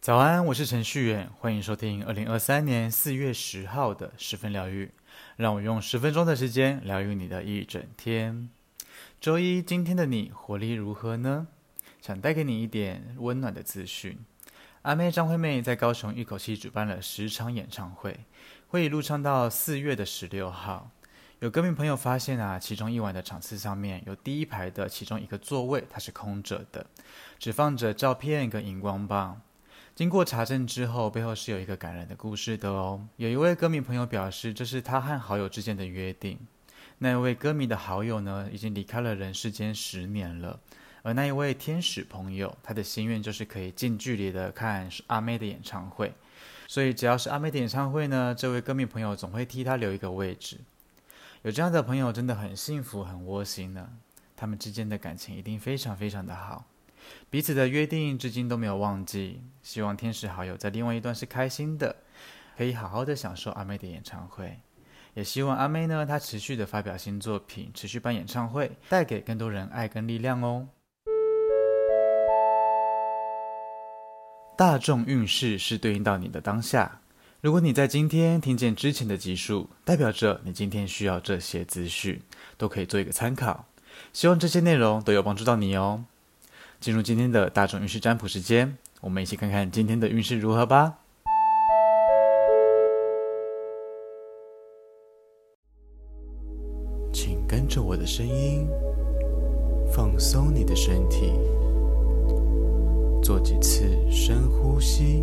[0.00, 4.90] 早安，我是程序员，欢迎收听二零二三年四月十号的十分疗愈。
[5.36, 8.50] 让我用十分钟的时间疗愈你的一整天。
[9.20, 11.46] 周一，今天的你活力如何呢？
[12.02, 14.18] 想带给你一点温暖的资讯。
[14.82, 18.20] 阿妹张惠妹在高雄一口气举办了十场演唱会，
[18.68, 20.90] 会一路唱到四月的十六号。
[21.40, 26.86] 有歌迷朋友发现啊，其中一晚的场次上面有第一排的其中一个座位它是空着的，
[27.38, 29.40] 只放着照片跟荧光棒。
[29.94, 33.06] 经过查证之后，背后是有一个感人的故事的哦。
[33.16, 36.38] 有一位歌迷朋友表示，这是他和好友之间的约定。
[36.98, 40.58] 那一位歌迷的好友呢，已经离开了人世间十年了。
[41.02, 46.12] 而那一位天使朋友，他的心愿就是可以近距离的看阿妹的演唱会。
[46.66, 50.58] 所以只要是阿妹的演唱会呢，这位歌迷朋友总会替他留一个位置。
[51.44, 53.86] 有这样的朋友真的很幸福，很窝心呢。
[54.34, 56.64] 他们之间的感情一定非常非常的好。
[57.28, 61.94] 彼此的约定至今都没有忘记，希望天使好友在另外一端是开心的，
[62.56, 64.58] 可以好好的享受阿妹的演唱会，
[65.12, 70.66] 也希望阿妹呢，她持续的发表新作品，持续办演唱会，带给更多人爱跟力量哦。
[74.56, 77.02] 大众运势是对应到你的当下，
[77.44, 82.18] 如果你在今天听见之前的集数，代表着你今天需要这些资讯，
[82.56, 83.66] 都可以做一个参考，
[84.14, 86.06] 希望这些内容都有帮助到你哦。
[86.80, 90.94] 进入今天的大众运势占卜时间，我们一起看看今天的运势如何吧。
[97.12, 98.66] 请跟着我的声音，
[99.92, 101.30] 放松你的身体，
[103.22, 105.22] 做几次深呼吸，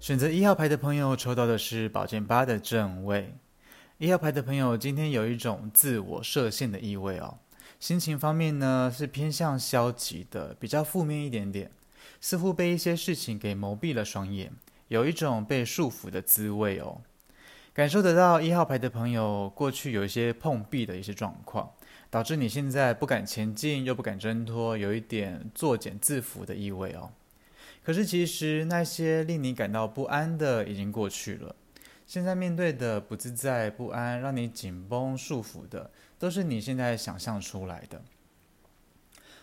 [0.00, 3.34] 选择一号牌的朋友抽到的是宝剑八的正位。
[3.98, 7.38] 一号牌的朋友今天有一种自我设限的意味哦，
[7.80, 11.72] 心情方面呢是偏向消极的，比较负面一点点，
[12.20, 14.52] 似乎被一些事情给蒙蔽了双眼，
[14.86, 17.00] 有一种被束缚的滋味哦。
[17.74, 21.68] 感受得到一号牌的朋友过去有一些碰壁的一些状况，
[22.08, 27.10] 导致你现在不敢前进又不敢挣脱，有一点作茧自缚的意味哦。
[27.88, 31.56] 可是，其实那些令你感到不安的已经过去了。
[32.06, 38.02] 现在面对的不自在、不安，让你紧绷束缚的，都是你现在想象出来的。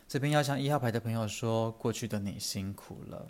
[0.07, 3.25] 这边要向一号牌的朋友说，过去的你辛苦了，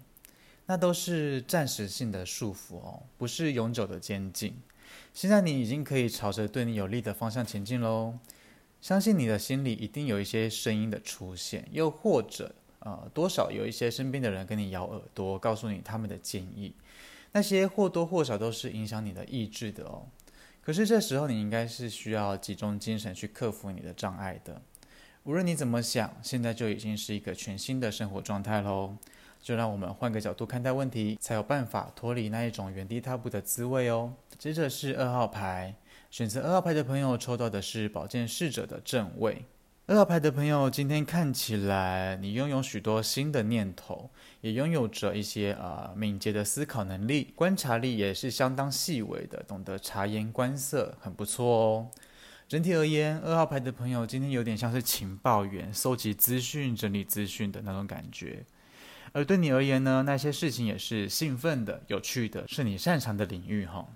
[0.66, 4.58] 那都是暂时性的束缚哦，不是永久的监禁。
[5.14, 8.20] 现在你已经可以朝着对你有利的方向前进喽。
[8.82, 12.54] 相信你的心里一定有一些声音的出现，又或者。
[12.86, 16.72] 呃，多少有一些身边的人跟你咬耳朵，告诉你他们的建议，
[17.32, 20.06] 那些或多或少都是影响你的意志的哦。
[20.62, 24.62] 可是这时候你应该是需要集中精神去克服你的障碍的。
[25.24, 28.96] 无论你怎么想，现在就已经是一个全新的生活状态喽。
[29.42, 34.14] 就让我们换个角度看待问题，才有办法脱离那一种原地踏步的滋味哦。
[34.38, 35.74] 接着是二号牌，
[36.12, 39.44] 选择二号牌的朋友抽到的是宝剑侍者的正位。
[39.88, 44.10] 二号牌的朋友，今天看起来你拥有许多新的念头，
[44.42, 51.88] 也拥有着一些呃敏捷的思考能力，观察力也是相当细微的，懂得察言观色，很不错哦。
[52.48, 58.44] 整体而言，二号牌的朋友今天有点像是情报员，搜集资讯、整理资讯的那种感觉。
[59.12, 63.88] 而对你而言呢，那些事情也是兴奋的、有趣的，是你擅长的领域哈。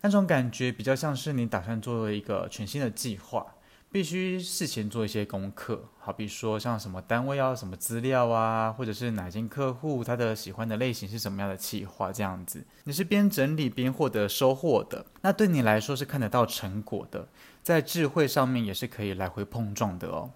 [0.00, 3.54] 那种感觉比较像是你打算做一个全新的计划。
[3.92, 17.28] 必须事前做一些功课，好比说像什么单位要什么资料啊，或者是哪间客户他的喜欢的类型是什么样的企划这样子，你是边整理边获得收获的，那对你来说是看得到成果的，
[17.62, 20.30] 在智慧上面也是可以来回碰撞的哦。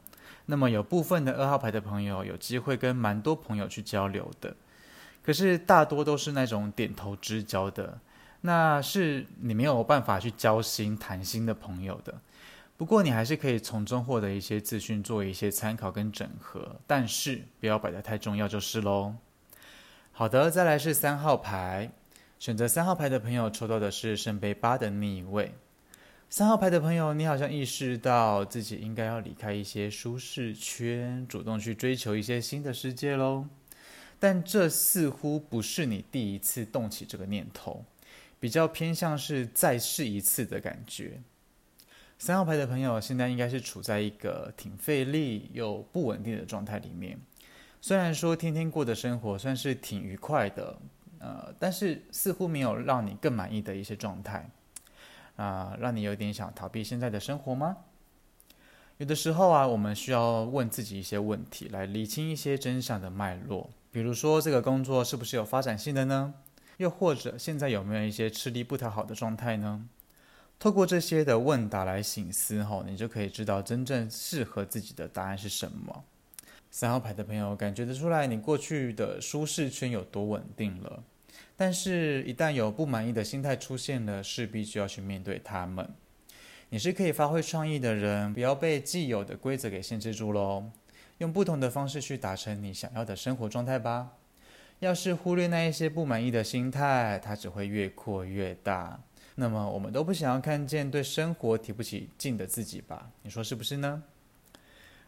[0.44, 4.54] 那么有部分的二号牌的朋友有机会跟蛮多朋友去交流的，
[5.24, 7.98] 可是大多都是那种点头之交的。
[8.42, 12.14] 那是你没有办法去交心谈心的朋友的，
[12.76, 19.14] 不过你还是可以从中获得一些资讯，做一些参考跟整合，但是不要摆得太重要就是喽。
[20.12, 21.90] 好的，再来是三号牌，
[22.38, 25.55] 选择三号牌的朋友抽到的是圣杯八的逆位。
[26.28, 33.46] 三号牌的朋友，你好像意识到自己应该要离开一些舒适圈，主动去追求一些新的世界喽。
[34.19, 37.84] 但这似乎不是你第一次动起这个念头。
[38.38, 41.23] 比较偏向是再试一次的感觉。
[42.18, 47.18] 三号牌的朋友现在应该是处在一个挺费力又不稳定的状态里面。
[47.80, 50.76] 虽然说天天过的生活算是挺愉快的，
[51.18, 54.50] 呃，但是似乎没有让你更满意的一些状态，
[55.36, 57.76] 啊、呃，让你有点想逃避现在的生活吗？
[58.96, 63.68] 有的时候啊，我们需要问自己一些问题，来理清一些真相的脉络。
[63.92, 66.32] 比如说，这个工作是不是有发展性的呢？
[66.78, 69.86] 又或者现在有没有一些吃力不讨好的状态呢？
[70.58, 76.04] 透过这些的问答来省思后，你就可以知道真正适合自己的答案是什么。
[76.70, 81.02] 三号牌的朋友感觉得出来，你过去的舒适圈有多稳定了，
[81.56, 85.88] 但是，一旦有不满意的心态出现了，势必就要去面对他们。
[86.70, 90.64] 你是可以发挥创意的人，不要被既有的规则给限制住喽，
[91.18, 94.12] 用不同的方式去达成你想要的生活状态吧。
[94.80, 99.00] 要是忽略那一些不满意的心态，它只会越扩越大。
[99.38, 103.10] 那么我们都不想要看见对生活提不起劲的自己吧？
[103.22, 104.02] 你说是不是呢？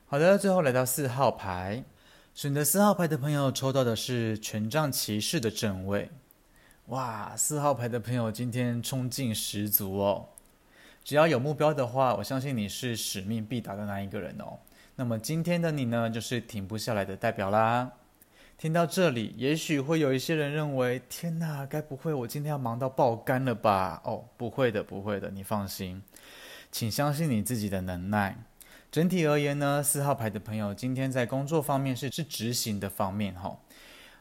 [0.06, 1.82] 好的，最后来到四号牌，
[2.34, 6.10] 选择四号牌的朋友抽到的是权杖骑士的正位。
[6.86, 10.28] 哇，四号牌的朋友今天冲劲十足哦！
[11.02, 14.58] 只要有目标的话，我相信你是使命必达的那一个人哦。
[14.96, 17.90] 那么今天的你呢，就是停不下来的代表啦。
[18.58, 24.02] 听到这里，也许会有一些人认为：天哪，该不会我今天要忙到爆肝了吧？
[24.05, 26.02] 哦，不会的，不会的，你放心，
[26.72, 28.37] 请相信你自己的能耐。
[28.90, 33.56] 整体而言呢，四号牌的朋友今天在工作方面是是执行的方面，哈，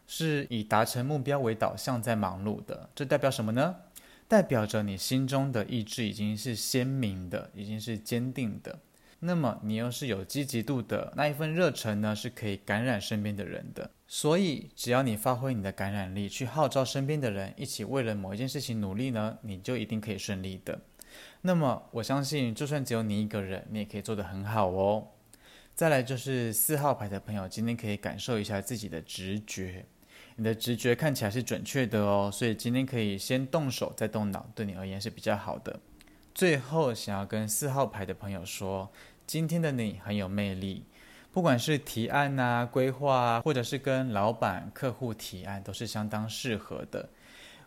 [0.06, 2.92] 是以达成目标为导向在忙碌的。
[2.94, 3.76] 这代表什么呢？
[4.28, 8.78] 代表着你心中的意志已经是鲜明的，已经是坚定的。
[9.20, 13.90] 那么你又是有积极度的那一份热忱呢，是可以感染身边的人的。
[14.08, 20.80] 所以只要你发挥你的感染力，去号召身边的人一起为了某一件事情努力呢，你就一定可以顺利的。
[21.42, 25.08] 那么我相信，就算只有你一个人，你也可以做得很好哦。
[25.74, 29.86] 再来就是四号牌的朋友，今天可以感受一下自己的直觉，
[30.36, 35.80] 你的直觉看起来是准确的哦，所以今天可以先动手再动脑，对你而言是比较好的。
[36.38, 38.88] 最后，想要跟四号牌的朋友说，
[39.26, 40.84] 今天的你很有魅力，
[41.34, 47.10] 不管是提案啊、规划啊，或者是跟老板、客户提案，都是相当适合的。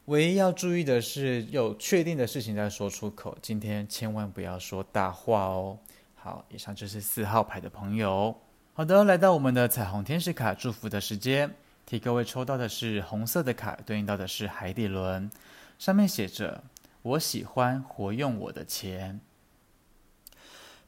[0.04, 5.76] 唯一要注意的是，有确定的事情再说出口，今天千万不要说大话哦。
[6.14, 8.32] 好，以上就是四号牌的朋友。
[8.74, 11.52] 好的，来到我们的彩虹天使卡祝福的时间，
[11.84, 15.28] 替各位抽到的是红色的卡，对应到的是海底轮，
[15.76, 16.62] 上面写着。
[17.02, 19.20] 我喜欢活用我的钱，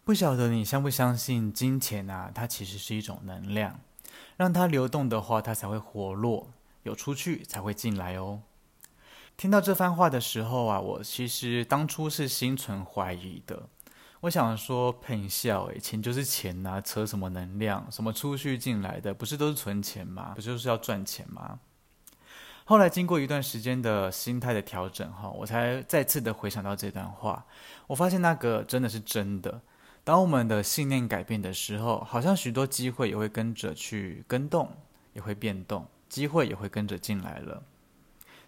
[0.05, 2.31] 不晓得你相不相信金钱啊？
[2.35, 3.81] 它其实是一种能量，
[4.37, 6.49] 让它流动的话，它才会活络，
[6.83, 8.43] 有出去才会进来哦。
[9.39, 13.69] 听到这番话的时候啊，我其实当初是心存怀疑的。
[14.21, 17.91] 我想说喷笑，诶，钱就是钱呐，扯什么能量？
[17.91, 19.15] 什么出去进来的？
[19.15, 20.33] 不是都是存钱吗？
[20.37, 21.59] 不就是要赚钱吗？
[22.65, 27.45] 后来经过一段时间的心态的调整，哈，我才再次的回想到这段话。
[27.89, 29.61] 我发现那个真的是真的。
[30.05, 34.69] 当我们的信念改变的时候，好像许多机会也会跟着去跟动，
[35.13, 37.63] 也会变动，机会也会跟着进来了。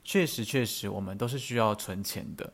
[0.03, 2.53] 确实，确实，我们都是需要存钱的，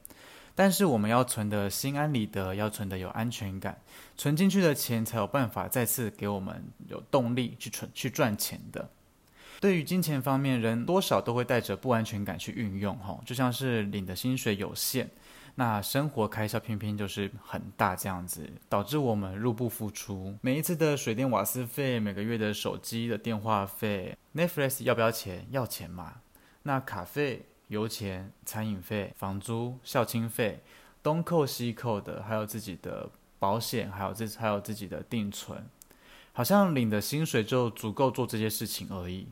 [0.55, 3.81] 但是我们要存的心安理得，要存的有安全感，
[4.17, 8.89] 存进去的钱才有办法再次给我们有动力去存去赚钱的。
[9.61, 15.11] 对于金钱方面，人多少都会带着不安全感去运用，哈，就像是领的薪水有限，
[15.55, 20.35] 那生活开销偏偏就是很大这样子，导致我们入不敷出。
[20.41, 25.47] 每一次的水电瓦斯费，每个月的手机的电话费，Netflix 要不要钱？
[25.51, 26.23] 要钱嘛。
[26.63, 30.63] 那卡费、油钱、餐饮费、房租、孝亲费，
[31.03, 35.67] 东扣西扣的，还有自己的保险，还有自还有自己的定存，
[36.33, 39.27] 好像领的薪水就足够做这些事情而已，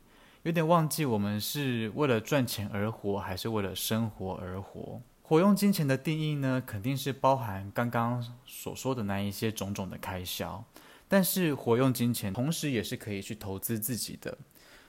[0.49, 4.99] 有点忘记我们是为了赚钱而活，还是为了生活而活。
[5.21, 10.65] 活用金钱的定义呢，肯定是包含刚刚所说的那一些种种的开销，
[11.07, 14.39] 但是活用金钱同时也是可以去投资自己的。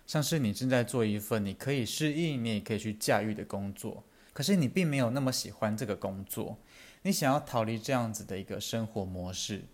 [0.08, 6.58] 像是你正在做一份你可以适应，你也可以去驾驭的工作，可是你并没有那么喜欢这个工作，
[7.02, 9.66] 你想要逃离这样子的一个生活模式，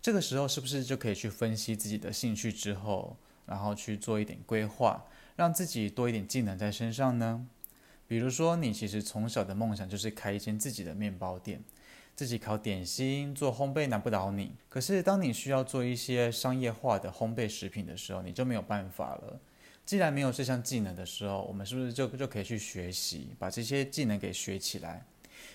[0.00, 5.04] 这个时候是不是就可以去分析自己的兴趣之后，然后去做一点规划，
[5.36, 7.46] 让自己多一点技能在身上呢？
[8.06, 11.62] 比如说，你其实从小的梦想就是开一间自己的面包店，
[12.14, 19.40] 自己烤点心、做烘焙难不倒你，可是当你需要做一些商业化的烘焙食品的时候，你就没有办法了。
[19.86, 25.04] 既然没有这项技能的时候，我们是不是就就可以去学习，把这些技能给学起来，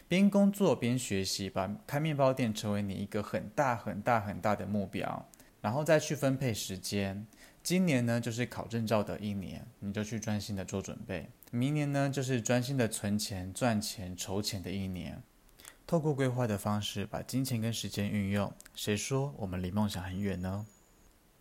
[0.08, 5.28] 边工作边学习，把开面包店成为你一个很大很大很大的目标，
[5.62, 7.26] 然后再去分配时间。
[7.62, 15.22] 今年呢，就是考证照的一年，你就去专心的做准备；明年呢，就是专心的存钱、赚钱、筹钱的一年。
[15.86, 20.66] 透过规划的方式，把金钱跟时间运用，谁说我们离梦想很远呢？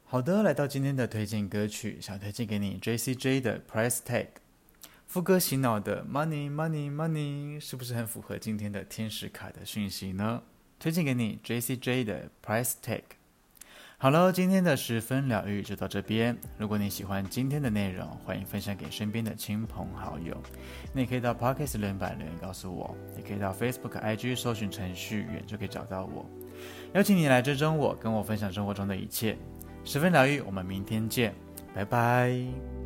[0.05, 4.29] 好的，来到今天的推荐歌曲，想推荐给你 J.C.J 的 Price Tag，
[5.07, 10.43] 副歌洗脑的 Money Money Money，是不是很符合今天的天使卡的讯息呢？
[10.79, 13.03] 推荐给你 J.C.J 的 Price Tag。
[14.01, 16.37] 好了，今天的十分疗愈就到这边。
[16.57, 20.41] 如果你喜欢今天的内容，欢迎分享给身边的亲朋好友。
[20.93, 26.25] 你也可以到 Pocket 留言板留言告诉我，也可以到 Facebook、IG 搜寻程序员就可以找到我。
[26.95, 29.37] 邀请你来追踪我，跟我分享生活中的一切。
[29.83, 31.35] 十分疗愈，我们明天见，
[31.75, 32.78] 拜拜。